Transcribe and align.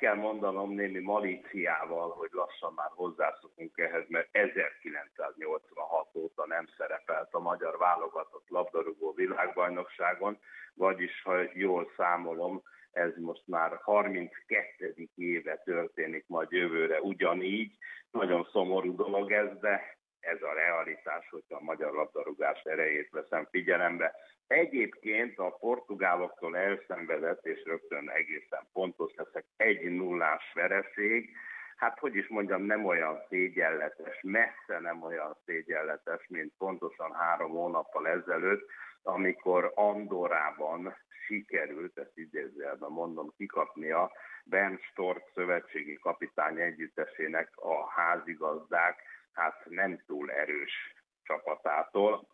kell 0.00 0.14
mondanom 0.14 0.74
némi 0.74 0.98
malíciával, 0.98 2.10
hogy 2.10 2.28
lassan 2.32 2.72
már 2.76 2.90
hozzászokunk 2.90 3.78
ehhez, 3.78 4.04
mert 4.08 4.28
1986 4.30 6.08
óta 6.14 6.46
nem 6.46 6.66
szerepelt 6.76 7.28
a 7.34 7.40
magyar 7.40 7.78
válogatott 7.78 8.48
labdarúgó 8.48 9.12
világbajnokságon, 9.12 10.38
vagyis 10.74 11.22
ha 11.22 11.34
jól 11.54 11.90
számolom, 11.96 12.62
ez 12.92 13.12
most 13.16 13.42
már 13.46 13.78
32. 13.82 15.08
éve 15.14 15.56
történik 15.56 16.24
majd 16.26 16.50
jövőre 16.50 17.00
ugyanígy. 17.00 17.76
Nagyon 18.10 18.48
szomorú 18.52 18.96
dolog 18.96 19.32
ez, 19.32 19.58
de 19.60 19.99
ez 20.20 20.42
a 20.42 20.52
realitás, 20.52 21.28
hogyha 21.30 21.56
a 21.56 21.62
magyar 21.62 21.92
labdarúgás 21.92 22.62
erejét 22.62 23.10
veszem 23.10 23.48
figyelembe. 23.50 24.14
Egyébként 24.46 25.38
a 25.38 25.56
portugáloktól 25.60 26.56
elszenvedett, 26.56 27.46
és 27.46 27.62
rögtön 27.64 28.10
egészen 28.10 28.68
pontos 28.72 29.12
leszek, 29.16 29.44
egy 29.56 29.90
nullás 29.90 30.52
vereség, 30.54 31.36
hát 31.76 31.98
hogy 31.98 32.14
is 32.14 32.28
mondjam, 32.28 32.62
nem 32.62 32.84
olyan 32.84 33.22
szégyenletes, 33.28 34.20
messze 34.22 34.78
nem 34.80 35.02
olyan 35.02 35.36
szégyenletes, 35.44 36.26
mint 36.28 36.52
pontosan 36.58 37.14
három 37.14 37.50
hónappal 37.50 38.08
ezelőtt, 38.08 38.68
amikor 39.02 39.72
Andorában 39.74 40.96
sikerült, 41.26 41.98
ezt 41.98 42.18
idézőjelben 42.18 42.90
mondom, 42.90 43.32
kikapnia 43.36 44.12
Ben 44.44 44.78
Stork 44.90 45.22
szövetségi 45.34 45.98
kapitány 45.98 46.60
együttesének 46.60 47.50
a 47.54 47.90
házigazdák, 47.90 49.02
hát 49.32 49.64
nem 49.64 50.02
túl 50.06 50.30
erős 50.30 50.94
csapatától. 51.22 52.28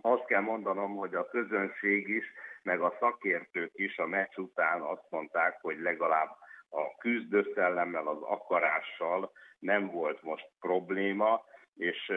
Azt 0.00 0.24
kell 0.24 0.40
mondanom, 0.40 0.96
hogy 0.96 1.14
a 1.14 1.28
közönség 1.28 2.08
is, 2.08 2.24
meg 2.62 2.80
a 2.80 2.96
szakértők 3.00 3.72
is 3.74 3.98
a 3.98 4.06
meccs 4.06 4.36
után 4.36 4.80
azt 4.80 5.10
mondták, 5.10 5.60
hogy 5.60 5.78
legalább 5.78 6.30
a 6.68 6.96
küzdőszellemmel, 6.98 8.06
az 8.06 8.22
akarással 8.22 9.32
nem 9.58 9.90
volt 9.90 10.22
most 10.22 10.50
probléma, 10.60 11.44
és 11.76 12.12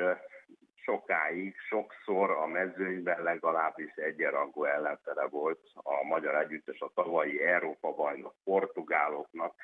sokáig, 0.85 1.55
sokszor 1.57 2.31
a 2.31 2.45
mezőnyben 2.47 3.23
legalábbis 3.23 3.91
egyenrangú 3.95 4.63
ellenfele 4.63 5.25
volt 5.27 5.59
a 5.73 6.03
magyar 6.03 6.35
együttes 6.35 6.79
a 6.79 6.91
tavalyi 6.93 7.43
Európa 7.43 7.93
bajnok 7.93 8.35
portugáloknak. 8.43 9.55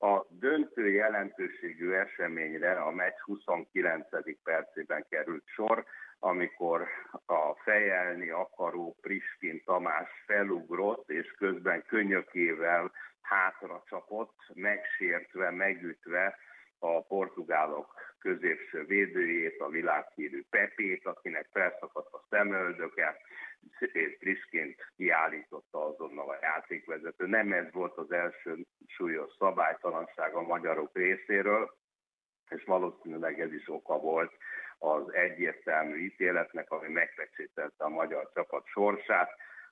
A 0.00 0.26
döntő 0.28 0.90
jelentőségű 0.90 1.92
eseményre 1.92 2.72
a 2.72 2.90
meccs 2.90 3.18
29. 3.24 4.08
percében 4.42 5.06
került 5.08 5.44
sor, 5.46 5.84
amikor 6.18 6.88
a 7.26 7.54
fejelni 7.54 8.30
akaró 8.30 8.96
Priskin 9.00 9.62
Tamás 9.64 10.08
felugrott, 10.26 11.10
és 11.10 11.34
közben 11.38 11.84
könyökével 11.86 12.92
hátra 13.20 13.82
csapott, 13.88 14.36
megsértve, 14.54 15.50
megütve 15.50 16.38
a 16.78 17.02
portugálok 17.02 17.94
középső 18.18 18.84
védőjét, 18.84 19.60
a 19.60 19.68
világhírű 19.68 20.42
Pepét, 20.50 21.06
akinek 21.06 21.48
felszakadt 21.52 22.12
a 22.12 22.24
szemöldöke, 22.30 23.16
és 23.78 24.16
Prisként 24.18 24.92
kiállította 24.96 25.86
azonnal 25.86 26.28
a 26.28 26.38
játékvezető. 26.40 27.26
Nem 27.26 27.52
ez 27.52 27.72
volt 27.72 27.96
az 27.96 28.12
első 28.12 28.64
súlyos 28.86 29.32
szabálytalanság 29.38 30.34
a 30.34 30.42
magyarok 30.42 30.90
részéről, 30.94 31.76
és 32.48 32.64
valószínűleg 32.64 33.40
ez 33.40 33.52
is 33.52 33.68
oka 33.68 33.98
volt 33.98 34.32
az 34.78 35.14
egyértelmű 35.14 35.96
ítéletnek, 36.04 36.70
ami 36.70 36.88
megfeksételte 36.88 37.84
a 37.84 37.88
magyar 37.88 38.30
csapat 38.34 38.66
sorsát. 38.66 39.30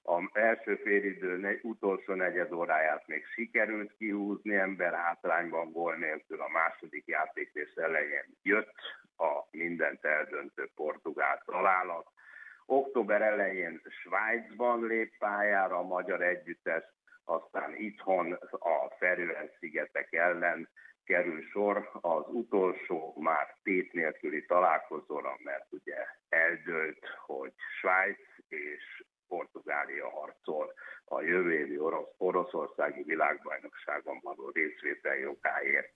A 0.08 0.30
első 0.32 0.76
félidő 0.76 1.60
utolsó 1.62 2.14
negyed 2.14 2.52
óráját 2.52 3.06
még 3.06 3.26
sikerült 3.26 3.96
kihúzni, 3.96 4.54
ember 4.54 4.94
hátrányban 4.94 5.72
gól 5.72 5.94
nélkül 5.94 6.40
a 6.40 6.48
második 6.48 7.06
játékrész 7.06 7.76
elején 7.76 8.36
jött 8.42 8.72
a 9.16 9.46
mindent 9.50 10.04
eldöntő 10.04 10.70
portugál 10.74 11.42
találat. 11.44 12.06
Október 12.66 13.22
elején 13.22 13.80
Svájcban 14.02 14.86
lép 14.86 15.18
pályára 15.18 15.78
a 15.78 15.86
magyar 15.86 16.22
együttes, 16.22 16.84
aztán 17.24 17.74
itthon 17.76 18.32
a 18.50 18.94
Ferően-szigetek 18.98 20.12
ellen 20.12 20.68
kerül 21.04 21.42
sor 21.42 21.90
az 22.00 22.24
utolsó 22.28 23.14
már 23.20 23.56
tét 23.62 23.92
nélküli 23.92 24.44
találkozóra, 24.44 25.36
mert 25.42 25.66
ugye 25.70 25.96
eldőlt, 26.28 27.06
hogy 27.26 27.52
Svájc 27.80 28.20
és 28.48 29.04
Portugália 29.28 30.10
harcol 30.10 30.72
a 31.04 31.20
jövő 31.20 31.58
évi 31.58 31.78
orosz, 31.78 32.08
oroszországi 32.16 33.02
világbajnokságon 33.02 34.20
való 34.22 34.50
részvétel 34.50 35.16
jogáért 35.16 35.92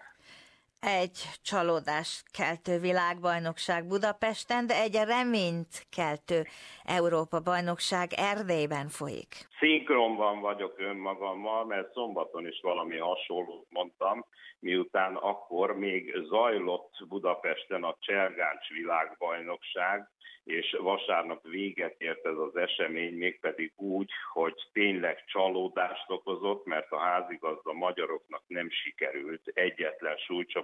egy 0.80 1.18
csalódást 1.42 2.30
keltő 2.30 2.78
világbajnokság 2.78 3.86
Budapesten, 3.86 4.66
de 4.66 4.74
egy 4.74 4.94
reményt 5.06 5.86
keltő 5.96 6.44
Európa 6.84 7.40
bajnokság 7.40 8.08
Erdélyben 8.16 8.88
folyik. 8.88 9.32
Szinkronban 9.58 10.40
vagyok 10.40 10.78
önmagammal, 10.78 11.64
mert 11.64 11.92
szombaton 11.92 12.46
is 12.46 12.60
valami 12.62 12.96
hasonlót 12.98 13.66
mondtam, 13.70 14.24
miután 14.58 15.16
akkor 15.16 15.76
még 15.76 16.14
zajlott 16.28 16.92
Budapesten 17.08 17.84
a 17.84 17.96
Cselgáncs 18.00 18.68
világbajnokság, 18.68 20.08
és 20.44 20.76
vasárnap 20.80 21.42
véget 21.48 21.94
ért 21.98 22.26
ez 22.26 22.36
az 22.36 22.56
esemény, 22.56 23.14
mégpedig 23.14 23.72
úgy, 23.76 24.10
hogy 24.32 24.54
tényleg 24.72 25.24
csalódást 25.24 26.10
okozott, 26.10 26.64
mert 26.64 26.90
a 26.90 26.98
házigazda 26.98 27.72
magyaroknak 27.72 28.42
nem 28.46 28.70
sikerült 28.70 29.50
egyetlen 29.54 30.16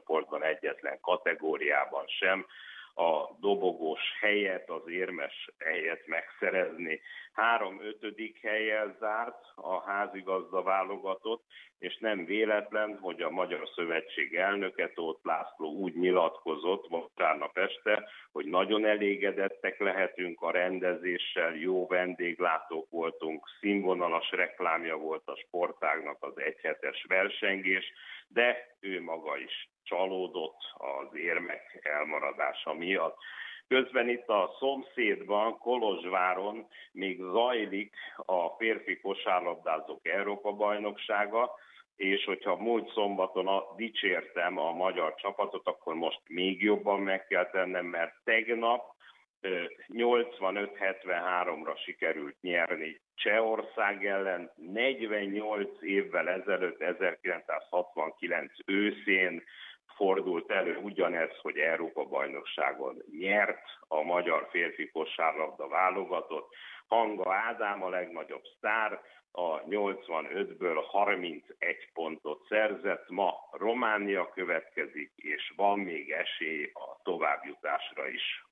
súlycsoportban, 0.06 0.42
egyetlen 0.42 0.98
kategóriában 1.00 2.04
sem 2.06 2.46
a 2.98 3.36
dobogós 3.40 4.00
helyet, 4.20 4.70
az 4.70 4.88
érmes 4.88 5.48
helyet 5.58 6.06
megszerezni. 6.06 7.00
Három 7.32 7.80
ötödik 7.80 8.40
helyel 8.42 8.96
zárt 8.98 9.44
a 9.54 9.80
házigazda 9.80 10.62
válogatott, 10.62 11.44
és 11.78 11.98
nem 11.98 12.24
véletlen, 12.24 12.98
hogy 13.00 13.22
a 13.22 13.30
Magyar 13.30 13.68
Szövetség 13.74 14.34
elnöke 14.34 14.90
Tóth 14.94 15.26
László 15.26 15.72
úgy 15.72 15.94
nyilatkozott 15.94 16.86
vasárnap 16.88 17.58
este, 17.58 18.08
hogy 18.32 18.46
nagyon 18.46 18.86
elégedettek 18.86 19.78
lehetünk 19.78 20.40
a 20.40 20.50
rendezéssel, 20.50 21.54
jó 21.54 21.86
vendéglátók 21.86 22.90
voltunk, 22.90 23.48
színvonalas 23.60 24.30
reklámja 24.30 24.96
volt 24.96 25.22
a 25.26 25.36
sportágnak 25.46 26.16
az 26.20 26.40
egyhetes 26.40 27.04
versengés, 27.08 27.92
de 28.28 28.76
ő 28.80 29.02
maga 29.02 29.36
is 29.38 29.68
csalódott 29.82 30.60
az 30.74 31.16
érmek 31.16 31.80
elmaradása 31.82 32.74
miatt. 32.74 33.16
Közben 33.68 34.08
itt 34.08 34.28
a 34.28 34.56
szomszédban, 34.58 35.58
Kolozsváron 35.58 36.66
még 36.92 37.20
zajlik 37.20 37.94
a 38.16 38.48
férfi 38.48 39.00
kosárlabdázók 39.00 40.08
Európa-bajnoksága, 40.08 41.50
és 41.96 42.24
hogyha 42.24 42.56
múlt 42.56 42.92
szombaton 42.92 43.46
a, 43.46 43.74
dicsértem 43.76 44.58
a 44.58 44.72
magyar 44.72 45.14
csapatot, 45.14 45.66
akkor 45.66 45.94
most 45.94 46.20
még 46.28 46.62
jobban 46.62 47.00
meg 47.00 47.26
kell 47.26 47.50
tennem, 47.50 47.86
mert 47.86 48.14
tegnap 48.24 48.95
85-73-ra 49.88 51.76
sikerült 51.84 52.36
nyerni 52.40 53.00
Csehország 53.14 54.06
ellen, 54.06 54.52
48 54.56 55.82
évvel 55.82 56.28
ezelőtt, 56.28 56.80
1969 56.80 58.52
őszén 58.66 59.42
fordult 59.96 60.50
elő 60.50 60.76
ugyanez, 60.76 61.30
hogy 61.42 61.58
Európa-bajnokságon 61.58 63.02
nyert 63.18 63.62
a 63.88 64.02
magyar 64.02 64.48
férfi 64.50 64.90
kosárlabda 64.90 65.68
válogatott. 65.68 66.54
Hanga 66.86 67.34
Ádám 67.34 67.82
a 67.82 67.88
legnagyobb 67.88 68.44
sztár, 68.56 69.00
a 69.32 69.62
85-ből 69.62 70.84
31 70.86 71.44
pontot 71.92 72.46
szerzett, 72.48 73.08
ma 73.08 73.34
Románia 73.50 74.30
következik, 74.30 75.12
és 75.16 75.52
van 75.56 75.78
még 75.78 76.10
esély 76.10 76.70
a 76.74 77.02
továbbjutásra 77.02 78.08
is. 78.08 78.45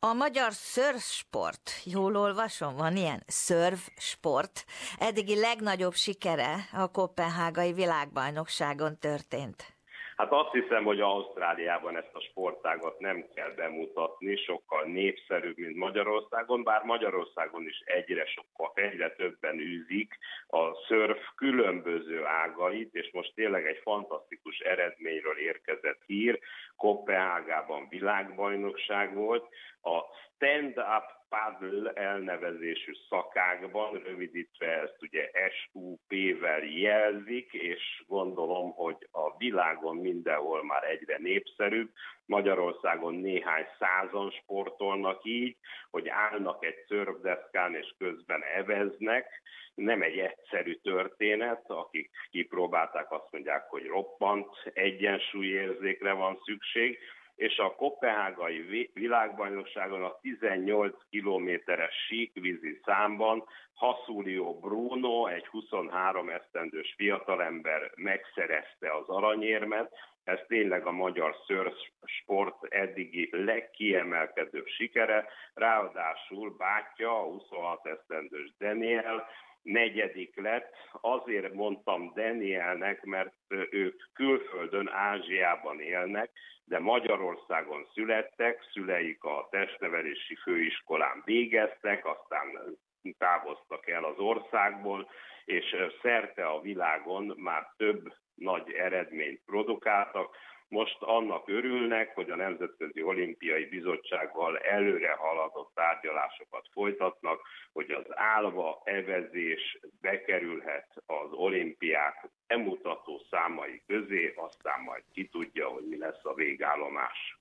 A 0.00 0.12
magyar 0.12 0.52
szörfsport, 0.52 1.70
jól 1.84 2.16
olvasom, 2.16 2.76
van 2.76 2.96
ilyen 2.96 3.22
szörfsport, 3.26 4.64
eddigi 4.98 5.40
legnagyobb 5.40 5.94
sikere 5.94 6.68
a 6.72 6.90
Kopenhágai 6.90 7.72
világbajnokságon 7.72 8.98
történt. 8.98 9.77
Hát 10.18 10.32
azt 10.32 10.52
hiszem, 10.52 10.84
hogy 10.84 11.00
Ausztráliában 11.00 11.96
ezt 11.96 12.14
a 12.14 12.20
sportágat 12.20 12.98
nem 12.98 13.26
kell 13.34 13.50
bemutatni, 13.50 14.36
sokkal 14.36 14.84
népszerűbb, 14.84 15.56
mint 15.56 15.76
Magyarországon, 15.76 16.62
bár 16.62 16.82
Magyarországon 16.82 17.66
is 17.66 17.82
egyre 17.84 18.26
sokkal, 18.26 18.72
egyre 18.74 19.10
többen 19.10 19.58
űzik 19.58 20.18
a 20.46 20.74
szörf 20.88 21.20
különböző 21.34 22.24
ágait, 22.24 22.94
és 22.94 23.10
most 23.12 23.32
tényleg 23.34 23.66
egy 23.66 23.80
fantasztikus 23.82 24.58
eredményről 24.58 25.38
érkezett 25.38 26.00
hír. 26.06 26.38
Kopenhágában 26.76 27.86
világbajnokság 27.88 29.14
volt, 29.14 29.48
a 29.82 29.98
stand-up 30.34 31.04
paddle 31.28 31.92
elnevezésű 31.92 32.92
szakákban, 33.08 34.02
rövidítve 34.02 34.66
ezt 34.66 34.96
ugye 35.00 35.30
SUP-vel 35.50 36.64
jelzik, 36.64 37.52
és 37.52 38.02
gondolom 38.06 38.74
világon 39.38 39.96
mindenhol 39.96 40.64
már 40.64 40.84
egyre 40.84 41.18
népszerűbb. 41.18 41.90
Magyarországon 42.26 43.14
néhány 43.14 43.66
százan 43.78 44.30
sportolnak 44.30 45.24
így, 45.24 45.56
hogy 45.90 46.08
állnak 46.08 46.64
egy 46.64 46.84
szörvdeszkán 46.88 47.74
és 47.74 47.94
közben 47.98 48.42
eveznek. 48.42 49.42
Nem 49.74 50.02
egy 50.02 50.18
egyszerű 50.18 50.74
történet, 50.74 51.62
akik 51.66 52.10
kipróbálták 52.30 53.12
azt 53.12 53.28
mondják, 53.30 53.68
hogy 53.68 53.86
roppant 53.86 54.48
egyensúlyérzékre 54.72 56.12
van 56.12 56.38
szükség, 56.44 56.98
és 57.38 57.58
a 57.58 57.74
Kopenhágai 57.74 58.90
világbajnokságon 58.94 60.02
a 60.02 60.18
18 60.20 60.94
kilométeres 61.10 61.94
síkvízi 62.06 62.80
számban 62.84 63.44
Haszúlió 63.74 64.58
Bruno, 64.58 65.26
egy 65.26 65.46
23 65.46 66.28
esztendős 66.28 66.94
fiatalember 66.96 67.92
megszerezte 67.96 68.94
az 68.94 69.08
aranyérmet. 69.08 69.92
Ez 70.24 70.38
tényleg 70.46 70.86
a 70.86 70.90
magyar 70.92 71.36
sport 72.04 72.64
eddigi 72.64 73.28
legkiemelkedőbb 73.32 74.66
sikere. 74.66 75.26
Ráadásul 75.54 76.54
bátyja, 76.56 77.18
a 77.18 77.24
26 77.24 77.86
esztendős 77.86 78.52
Daniel, 78.58 79.26
negyedik 79.62 80.36
lett. 80.36 80.74
Azért 80.92 81.52
mondtam 81.52 82.12
Danielnek, 82.14 83.04
mert 83.04 83.34
ők 83.70 84.02
külföldön, 84.12 84.88
Ázsiában 84.88 85.80
élnek, 85.80 86.30
de 86.64 86.78
Magyarországon 86.78 87.86
születtek, 87.94 88.62
szüleik 88.72 89.24
a 89.24 89.48
testnevelési 89.50 90.34
főiskolán 90.34 91.22
végeztek, 91.24 92.06
aztán 92.06 92.76
távoztak 93.18 93.88
el 93.88 94.04
az 94.04 94.18
országból, 94.18 95.10
és 95.44 95.76
szerte 96.02 96.46
a 96.46 96.60
világon 96.60 97.34
már 97.36 97.72
több 97.76 98.12
nagy 98.34 98.72
eredményt 98.72 99.40
produkáltak. 99.46 100.36
Most 100.68 101.02
annak 101.02 101.48
örülnek, 101.48 102.14
hogy 102.14 102.30
a 102.30 102.36
Nemzetközi 102.36 103.02
Olimpiai 103.02 103.64
Bizottsággal 103.64 104.58
előre 104.58 105.12
haladott 105.12 105.70
tárgyalásokat 105.74 106.68
folytatnak, 106.72 107.40
hogy 107.72 107.90
az 107.90 108.04
állva 108.08 108.82
evezés 108.84 109.78
bekerülhet 110.00 111.02
az 111.06 111.32
olimpiák 111.32 112.28
emutató 112.46 113.22
számai 113.30 113.82
közé, 113.86 114.34
aztán 114.36 114.80
majd 114.80 115.02
ki 115.12 115.28
tudja, 115.28 115.68
hogy 115.68 115.88
mi 115.88 115.98
lesz 115.98 116.24
a 116.24 116.34
végállomás. 116.34 117.37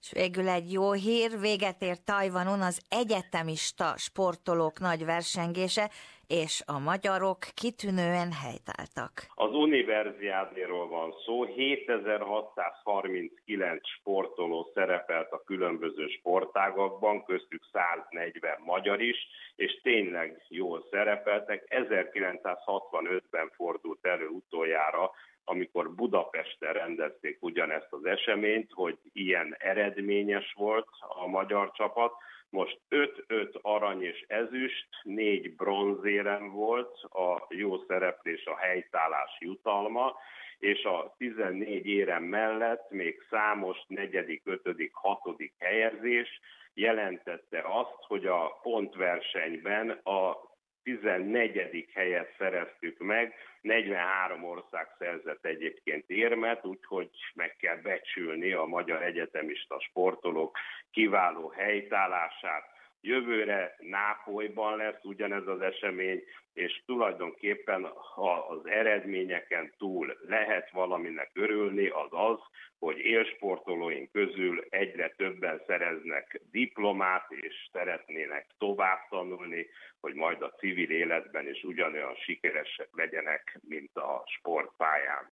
És 0.00 0.12
végül 0.12 0.48
egy 0.48 0.72
jó 0.72 0.92
hír, 0.92 1.40
véget 1.40 1.82
ért 1.82 2.04
Tajvanon 2.04 2.60
az 2.60 2.82
egyetemista 2.88 3.96
sportolók 3.96 4.78
nagy 4.78 5.04
versengése, 5.04 5.90
és 6.26 6.62
a 6.66 6.78
magyarok 6.78 7.38
kitűnően 7.54 8.32
helytáltak. 8.32 9.26
Az 9.34 9.52
univerziádéról 9.52 10.88
van 10.88 11.14
szó, 11.24 11.44
7639 11.44 13.88
sportoló 13.88 14.70
szerepelt 14.74 15.32
a 15.32 15.42
különböző 15.44 16.06
sportágakban, 16.06 17.24
köztük 17.24 17.62
140 17.72 18.58
magyar 18.64 19.00
is, 19.00 19.26
és 19.56 19.80
tényleg 19.82 20.42
jól 20.48 20.86
szerepeltek. 20.90 21.64
1965-ben 21.68 23.50
fordult 23.54 24.06
elő 24.06 24.26
utoljára 24.26 25.10
amikor 25.48 25.94
Budapesten 25.94 26.72
rendezték 26.72 27.36
ugyanezt 27.40 27.92
az 27.92 28.04
eseményt, 28.04 28.70
hogy 28.72 28.98
ilyen 29.12 29.56
eredményes 29.58 30.52
volt 30.56 30.88
a 31.00 31.26
magyar 31.26 31.70
csapat. 31.70 32.12
Most 32.50 32.78
5-5 32.90 33.60
arany 33.62 34.02
és 34.02 34.24
ezüst, 34.28 34.88
4 35.02 35.54
bronzérem 35.56 36.50
volt 36.50 37.02
a 37.02 37.46
jó 37.48 37.78
szereplés, 37.86 38.44
a 38.44 38.56
helytállás 38.56 39.36
jutalma, 39.38 40.16
és 40.58 40.84
a 40.84 41.14
14 41.18 41.86
érem 41.86 42.22
mellett 42.22 42.90
még 42.90 43.22
számos 43.30 43.78
negyedik, 43.86 44.42
ötödik, 44.44 44.94
hatodik 44.94 45.52
helyezés 45.58 46.40
jelentette 46.74 47.64
azt, 47.66 47.98
hogy 48.06 48.26
a 48.26 48.58
pontversenyben 48.62 49.90
a 49.90 50.36
14. 50.96 51.88
helyet 51.94 52.34
szereztük 52.38 52.98
meg, 52.98 53.34
43 53.60 54.44
ország 54.44 54.88
szerzett 54.98 55.44
egyébként 55.44 56.10
érmet, 56.10 56.64
úgyhogy 56.66 57.10
meg 57.34 57.56
kell 57.56 57.76
becsülni 57.76 58.52
a 58.52 58.64
magyar 58.64 59.02
egyetemista 59.02 59.80
sportolók 59.80 60.58
kiváló 60.90 61.48
helytállását. 61.48 62.64
Jövőre 63.00 63.76
Nápolyban 63.78 64.76
lesz 64.76 65.04
ugyanez 65.04 65.46
az 65.46 65.60
esemény, 65.60 66.22
és 66.58 66.82
tulajdonképpen 66.86 67.84
az 68.48 68.66
eredményeken 68.66 69.74
túl 69.78 70.18
lehet 70.28 70.70
valaminek 70.70 71.30
örülni, 71.34 71.88
az 71.88 72.08
az, 72.10 72.38
hogy 72.78 72.98
élsportolóink 72.98 74.12
közül 74.12 74.64
egyre 74.68 75.08
többen 75.16 75.62
szereznek 75.66 76.40
diplomát, 76.50 77.30
és 77.30 77.68
szeretnének 77.72 78.46
tovább 78.58 79.08
tanulni, 79.08 79.66
hogy 80.00 80.14
majd 80.14 80.42
a 80.42 80.50
civil 80.50 80.90
életben 80.90 81.48
is 81.48 81.62
ugyanolyan 81.62 82.14
sikeresek 82.14 82.88
legyenek, 82.92 83.58
mint 83.68 83.96
a 83.96 84.24
sportpályán. 84.26 85.26